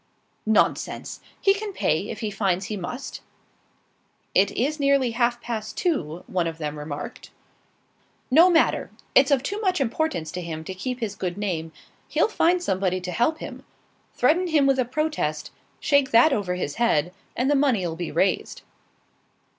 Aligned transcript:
"Nonsense! 0.47 1.19
He 1.39 1.53
can 1.53 1.73
pay, 1.73 2.09
if 2.09 2.21
he 2.21 2.31
finds 2.31 2.65
he 2.65 2.75
must." 2.75 3.21
"It 4.33 4.49
is 4.49 4.79
nearly 4.79 5.11
half 5.11 5.39
past 5.41 5.77
two," 5.77 6.23
one 6.25 6.47
of 6.47 6.57
them 6.57 6.79
remarked. 6.79 7.29
"No 8.31 8.49
matter. 8.49 8.89
It's 9.13 9.29
of 9.29 9.43
too 9.43 9.61
much 9.61 9.79
importance 9.79 10.31
to 10.31 10.41
him 10.41 10.63
to 10.63 10.73
keep 10.73 11.01
his 11.01 11.13
good 11.13 11.37
name; 11.37 11.71
he'll 12.07 12.29
find 12.29 12.63
somebody 12.63 12.99
to 12.99 13.11
help 13.11 13.37
him. 13.37 13.63
Threaten 14.15 14.47
him 14.47 14.65
with 14.65 14.79
a 14.79 14.85
protest; 14.85 15.51
shake 15.79 16.09
that 16.09 16.33
over 16.33 16.55
his 16.55 16.77
head, 16.81 17.13
and 17.35 17.47
the 17.47 17.53
money'll 17.55 17.95
be 17.95 18.11
raised." 18.11 18.63